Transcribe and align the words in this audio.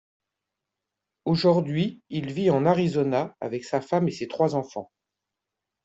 Aujourd'hui, 1.25 2.01
il 2.09 2.33
vit 2.33 2.49
en 2.49 2.65
Arizona 2.65 3.37
avec 3.39 3.63
sa 3.63 3.81
femme 3.81 4.07
et 4.07 4.11
ses 4.11 4.27
trois 4.27 4.55
enfants. 4.55 4.91